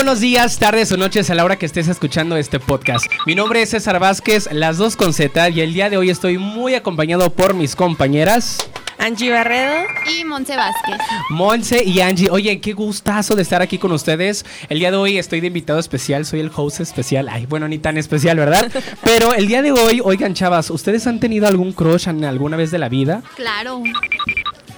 [0.00, 3.04] buenos días, tardes o noches a la hora que estés escuchando este podcast.
[3.26, 6.38] Mi nombre es César Vázquez, las dos con Z, y el día de hoy estoy
[6.38, 8.66] muy acompañado por mis compañeras.
[8.96, 10.96] Angie Barredo y Monse Vázquez.
[11.28, 14.46] Monse y Angie, oye, qué gustazo de estar aquí con ustedes.
[14.70, 17.28] El día de hoy estoy de invitado especial, soy el host especial.
[17.28, 18.72] Ay, bueno, ni tan especial, ¿verdad?
[19.04, 22.70] Pero el día de hoy, oigan, chavas, ¿ustedes han tenido algún crush en alguna vez
[22.70, 23.22] de la vida?
[23.36, 23.82] Claro.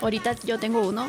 [0.03, 1.07] Ahorita yo tengo uno.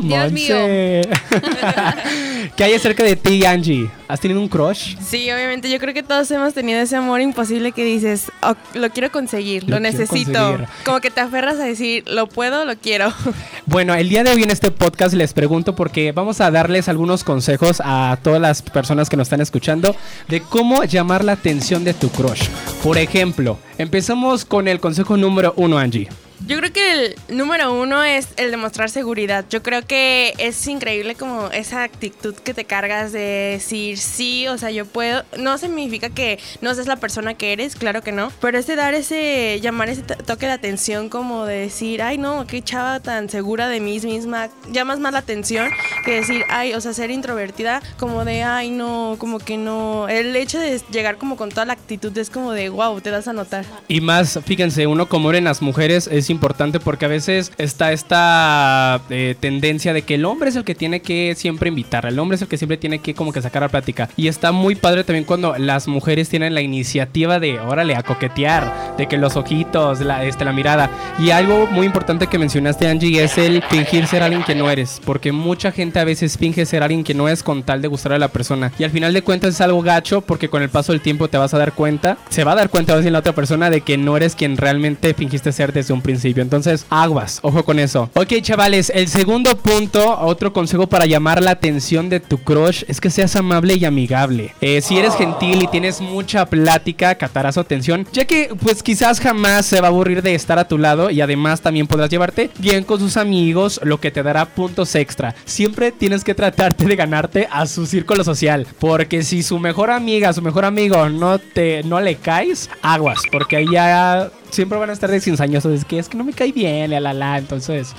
[0.00, 0.56] Dios mío.
[2.56, 3.90] ¿Qué hay acerca de ti, Angie?
[4.06, 4.96] ¿Has tenido un crush?
[5.04, 5.68] Sí, obviamente.
[5.68, 9.68] Yo creo que todos hemos tenido ese amor imposible que dices, oh, lo quiero conseguir,
[9.68, 10.58] lo, necesito.
[10.84, 13.12] Como que te aferras a decir, lo puedo, lo quiero.
[13.66, 17.24] Bueno, el día de hoy en este podcast les pregunto porque vamos a darles algunos
[17.24, 19.96] consejos a todas las personas que nos están escuchando
[20.28, 22.46] de cómo llamar la atención de tu crush.
[22.82, 26.10] Por ejemplo, empezamos con el consejo número uno, Angie.
[26.46, 29.46] Yo creo que el número uno es el demostrar seguridad.
[29.48, 34.58] Yo creo que es increíble como esa actitud que te cargas de decir sí, o
[34.58, 35.24] sea, yo puedo.
[35.38, 38.30] No significa que no seas la persona que eres, claro que no.
[38.42, 42.46] Pero es de dar ese, llamar ese toque de atención como de decir, ay no,
[42.46, 44.50] qué chava tan segura de mí misma.
[44.70, 45.70] Llamas más la atención
[46.04, 50.08] que decir, ay, o sea, ser introvertida como de, ay no, como que no.
[50.10, 53.28] El hecho de llegar como con toda la actitud es como de, wow, te das
[53.28, 53.64] a notar.
[53.88, 59.00] Y más, fíjense, uno como en las mujeres es importante porque a veces está esta
[59.10, 62.36] eh, tendencia de que el hombre es el que tiene que siempre invitar, el hombre
[62.36, 64.08] es el que siempre tiene que como que sacar a plática.
[64.16, 68.96] Y está muy padre también cuando las mujeres tienen la iniciativa de, órale, a coquetear,
[68.96, 70.90] de que los ojitos, la, este, la mirada.
[71.18, 75.00] Y algo muy importante que mencionaste, Angie, es el fingir ser alguien que no eres,
[75.04, 78.12] porque mucha gente a veces finge ser alguien que no es con tal de gustar
[78.12, 78.72] a la persona.
[78.78, 81.38] Y al final de cuentas es algo gacho porque con el paso del tiempo te
[81.38, 83.80] vas a dar cuenta, se va a dar cuenta a veces la otra persona de
[83.80, 86.13] que no eres quien realmente fingiste ser desde un principio.
[86.22, 88.10] Entonces, aguas, ojo con eso.
[88.14, 93.00] Ok, chavales, el segundo punto, otro consejo para llamar la atención de tu crush es
[93.00, 94.54] que seas amable y amigable.
[94.60, 99.20] Eh, si eres gentil y tienes mucha plática, catarás su atención, ya que pues quizás
[99.20, 102.50] jamás se va a aburrir de estar a tu lado y además también podrás llevarte
[102.58, 105.34] bien con sus amigos, lo que te dará puntos extra.
[105.44, 110.32] Siempre tienes que tratarte de ganarte a su círculo social, porque si su mejor amiga,
[110.32, 114.92] su mejor amigo no te no le caes, aguas, porque ahí ya siempre van a
[114.92, 115.72] estar de cinzañosos.
[115.72, 117.38] Es que es que no me cae bien, la la la.
[117.38, 117.94] Entonces.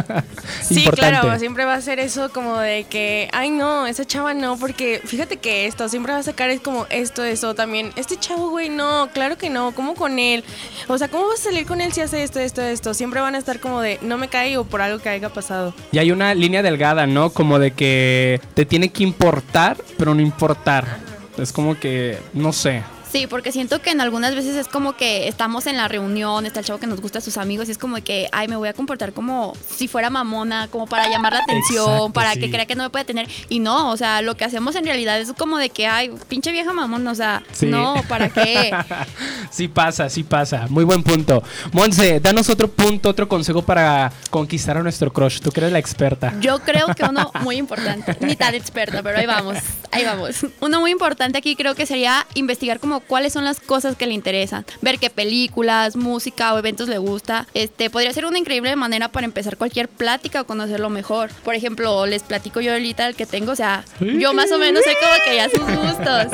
[0.62, 4.56] sí, claro, siempre va a ser eso como de que, ay, no, esa chava no,
[4.56, 7.92] porque fíjate que esto siempre va a sacar es como esto, eso también.
[7.96, 10.44] Este chavo, güey, no, claro que no, ¿cómo con él?
[10.88, 12.94] O sea, ¿cómo vas a salir con él si hace esto, esto, esto?
[12.94, 15.74] Siempre van a estar como de, no me cae o por algo que haya pasado.
[15.92, 17.30] Y hay una línea delgada, ¿no?
[17.30, 20.98] Como de que te tiene que importar, pero no importar.
[21.38, 22.82] Es como que, no sé.
[23.10, 26.60] Sí, porque siento que en algunas veces es como que estamos en la reunión, está
[26.60, 28.68] el chavo que nos gusta a sus amigos y es como que, ay, me voy
[28.68, 32.76] a comportar como si fuera mamona, como para llamar la atención, para que crea que
[32.76, 33.28] no me puede tener.
[33.48, 36.52] Y no, o sea, lo que hacemos en realidad es como de que, ay, pinche
[36.52, 38.70] vieja mamona, o sea, no, ¿para qué?
[39.50, 40.66] sí pasa, sí pasa.
[40.68, 41.42] Muy buen punto.
[41.72, 45.40] Monse, danos otro punto, otro consejo para conquistar a nuestro crush.
[45.40, 46.32] Tú que eres la experta.
[46.40, 49.56] Yo creo que uno muy importante, ni tan experta, pero ahí vamos,
[49.90, 50.46] ahí vamos.
[50.60, 54.14] Uno muy importante aquí creo que sería investigar como cuáles son las cosas que le
[54.14, 57.46] interesan, ver qué películas, música o eventos le gusta.
[57.54, 61.30] Este podría ser una increíble manera para empezar cualquier plática o conocerlo mejor.
[61.44, 64.82] Por ejemplo, les platico yo ahorita el que tengo, o sea, yo más o menos
[64.84, 66.32] sé como que ya sus gustos.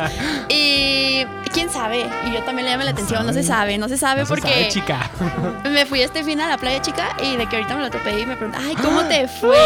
[0.48, 1.24] Y
[1.56, 4.26] quién sabe, y yo también le llamo la atención, no se sabe, no se sabe
[4.26, 5.10] porque chica.
[5.64, 8.20] me fui este fin a la playa chica y de que ahorita me lo topé
[8.20, 9.56] y me preguntó, ay, ¿cómo te fue?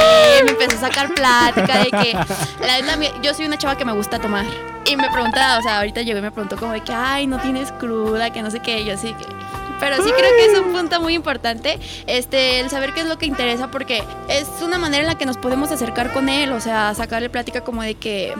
[0.44, 2.12] Me empezó a sacar plática de que
[2.60, 4.46] la yo soy una chava que me gusta tomar.
[4.84, 7.40] Y me preguntaba, o sea, ahorita llegó y me preguntó como de que, ay, no
[7.40, 8.84] tienes cruda, que no sé qué.
[8.84, 9.26] yo sí que
[9.80, 13.16] pero sí creo que es un punto muy importante este el saber qué es lo
[13.16, 16.60] que interesa porque es una manera en la que nos podemos acercar con él, o
[16.60, 18.34] sea, sacarle plática como de que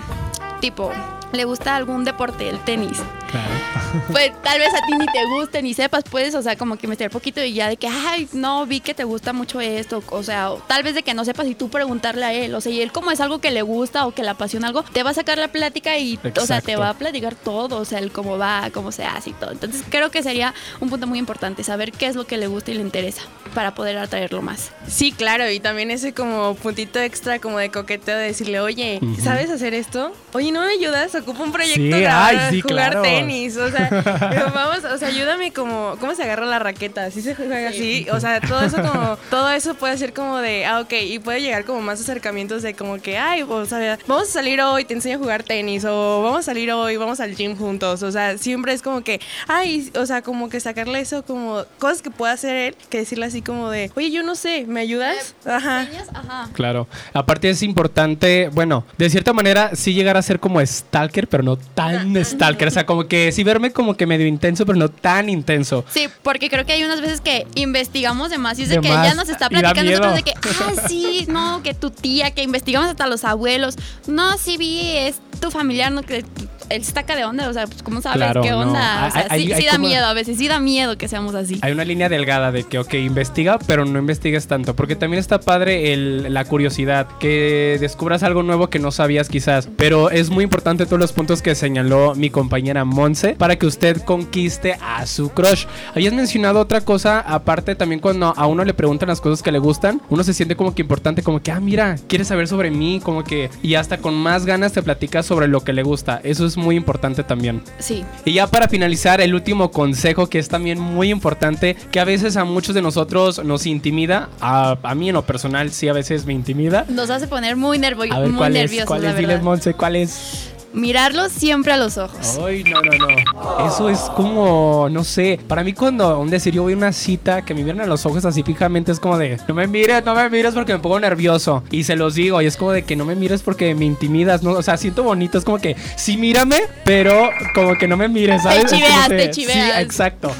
[0.60, 0.92] tipo
[1.32, 3.00] le gusta algún deporte, el tenis.
[3.30, 3.50] Claro.
[4.10, 6.86] Pues tal vez a ti ni te guste ni sepas, puedes, o sea, como que
[6.86, 10.22] meter poquito y ya de que, ay, no, vi que te gusta mucho esto, o
[10.22, 12.80] sea, tal vez de que no sepas y tú preguntarle a él, o sea, y
[12.82, 15.14] él como es algo que le gusta o que le apasiona algo, te va a
[15.14, 18.38] sacar la plática y, o sea, te va a platicar todo, o sea, el cómo
[18.38, 19.50] va, cómo se hace y todo.
[19.52, 22.70] Entonces creo que sería un punto muy importante, saber qué es lo que le gusta
[22.70, 23.22] y le interesa
[23.54, 24.70] para poder atraerlo más.
[24.86, 29.50] Sí, claro, y también ese como puntito extra como de coqueteo de decirle, oye, ¿sabes
[29.50, 30.12] hacer esto?
[30.32, 31.14] Oye, ¿no me ayudas?
[31.14, 33.02] Ocupa un proyecto sí, ay, sí, claro.
[33.20, 33.88] Tenis, o sea,
[34.54, 37.04] vamos, o sea, ayúdame como, ¿cómo se agarra la raqueta?
[37.04, 38.06] ¿Así se juega así?
[38.12, 41.42] O sea, todo eso como, todo eso puede ser como de, ah, ok, y puede
[41.42, 44.94] llegar como más acercamientos de como que, ay, o sea, vamos a salir hoy, te
[44.94, 48.38] enseño a jugar tenis, o vamos a salir hoy, vamos al gym juntos, o sea,
[48.38, 52.32] siempre es como que, ay, o sea, como que sacarle eso como cosas que pueda
[52.32, 55.34] hacer él, que decirle así como de, oye, yo no sé, ¿me ayudas?
[55.44, 55.86] Ajá.
[55.86, 56.08] ¿Señas?
[56.14, 56.48] Ajá.
[56.52, 56.88] Claro.
[57.12, 61.56] Aparte es importante, bueno, de cierta manera sí llegar a ser como stalker, pero no
[61.56, 62.68] tan stalker.
[62.68, 65.84] O sea, como que sí verme como que medio intenso, pero no tan intenso.
[65.90, 68.80] Sí, porque creo que hay unas veces que investigamos de más y es de, De
[68.80, 72.30] que más, ella nos está platicando nosotros de que, ah, sí, no, que tu tía,
[72.30, 73.76] que investigamos hasta los abuelos.
[74.06, 76.24] No, sí vi, es tu familiar, no, que
[76.70, 78.60] él acá de onda, o sea, pues, ¿cómo sabes Claro, qué no.
[78.60, 79.06] onda?
[79.08, 81.08] O sea, Hay- sí, hay sí da como- miedo, a veces sí da miedo que
[81.08, 81.58] seamos así.
[81.62, 84.74] Hay una línea delgada de que, ok, investiga, pero no investigues tanto.
[84.74, 89.68] Porque también está padre el- la curiosidad, que descubras algo nuevo que no sabías quizás.
[89.76, 94.02] Pero es muy importante todos los puntos que señaló mi compañera Monse para que usted
[94.02, 95.66] conquiste a su crush.
[95.94, 99.58] Habías mencionado otra cosa, aparte también cuando a uno le preguntan las cosas que le
[99.58, 103.00] gustan, uno se siente como que importante, como que, ah, mira, quieres saber sobre mí,
[103.02, 106.20] como que, y hasta con más ganas te platica sobre lo que le gusta.
[106.22, 107.62] Eso es muy importante también.
[107.78, 108.04] Sí.
[108.24, 112.36] Y ya para finalizar, el último consejo que es también muy importante, que a veces
[112.36, 116.26] a muchos de nosotros nos intimida, a, a mí en lo personal sí a veces
[116.26, 116.84] me intimida.
[116.88, 118.62] Nos hace poner muy, nervo- A ver, muy ¿cuál es?
[118.62, 119.16] nerviosos, ¿Cuál la es?
[119.16, 119.42] Diles, verdad.
[119.44, 120.52] Monse, ¿cuál es?
[120.72, 122.38] Mirarlos siempre a los ojos.
[122.44, 123.66] Ay, no, no, no.
[123.66, 127.44] Eso es como, no sé, para mí cuando, un decir, yo voy a una cita
[127.44, 130.14] que me miran a los ojos así fijamente, es como de, no me mires, no
[130.14, 131.64] me mires porque me pongo nervioso.
[131.70, 134.42] Y se los digo, y es como de que no me mires porque me intimidas,
[134.42, 134.52] ¿no?
[134.52, 138.42] O sea, siento bonito, es como que, sí, mírame, pero como que no me mires,
[138.42, 139.76] como chiveas, te chiveas.
[139.76, 140.30] Sí, exacto.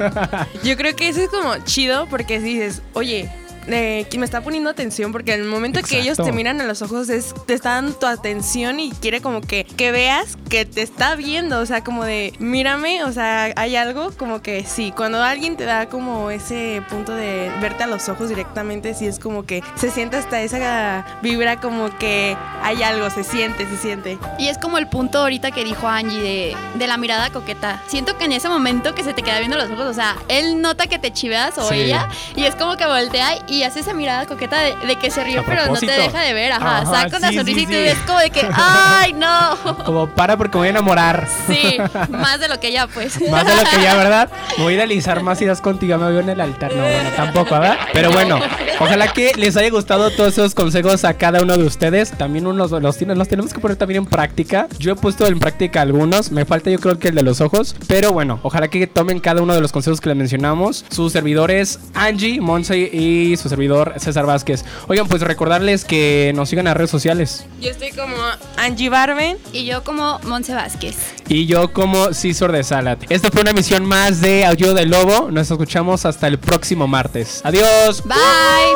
[0.62, 3.30] Yo creo que eso es como chido porque dices, oye,
[3.72, 6.82] eh, me está poniendo atención porque en el momento que ellos te miran a los
[6.82, 10.82] ojos es, te está dando tu atención y quiere como que, que veas que te
[10.82, 15.22] está viendo, o sea, como de, mírame, o sea, hay algo como que sí, cuando
[15.22, 19.46] alguien te da como ese punto de verte a los ojos directamente, sí es como
[19.46, 24.18] que se siente hasta esa vibra como que hay algo, se siente, se siente.
[24.38, 27.80] Y es como el punto ahorita que dijo Angie de, de la mirada coqueta.
[27.86, 30.60] Siento que en ese momento que se te queda viendo los ojos, o sea, él
[30.60, 31.76] nota que te chiveas o Sí.
[31.82, 35.22] ella, y es como que voltea y hace esa mirada coqueta de, de que se
[35.22, 36.50] rió, pero no te deja de ver.
[36.52, 37.72] Ajá, Ajá, saca una sí, sí, sonrisa y sí.
[37.72, 39.56] ves como de que, ¡ay, no!
[39.84, 41.28] Como para porque me voy a enamorar.
[41.46, 41.76] Sí,
[42.08, 43.20] más de lo que ya, pues.
[43.30, 44.30] Más de lo que ya, ¿verdad?
[44.56, 46.74] Voy a idealizar más ideas contigo, me veo en el altar.
[46.74, 47.76] No, bueno, tampoco, ¿verdad?
[47.92, 48.40] Pero bueno,
[48.80, 52.10] ojalá que les haya gustado todos esos consejos a cada uno de ustedes.
[52.12, 54.66] También unos los, tienen- los tenemos que poner también en práctica.
[54.78, 56.30] Yo he puesto en práctica algunos.
[56.32, 57.76] Me falta yo creo que el de los ojos.
[57.86, 60.84] Pero bueno, ojalá que tomen cada uno de los consejos que les mencionamos.
[60.90, 64.64] Sus servidores Angie, Monse y su servidor César Vázquez.
[64.88, 67.46] Oigan, pues recordarles que nos sigan en las redes sociales.
[67.60, 68.14] Yo estoy como
[68.56, 69.36] Angie Barben.
[69.52, 70.96] Y yo como Monse Vázquez.
[71.30, 72.98] Y yo como Cisor de Salad.
[73.08, 75.30] Esta fue una emisión más de Audio del Lobo.
[75.30, 77.40] Nos escuchamos hasta el próximo martes.
[77.44, 78.02] Adiós.
[78.02, 78.16] Bye.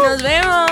[0.08, 0.70] Nos vemos.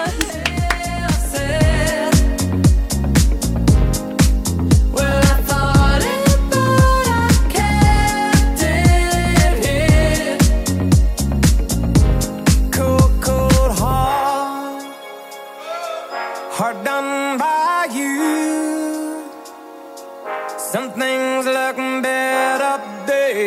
[20.73, 21.45] Some things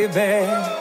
[0.08, 0.75] baby.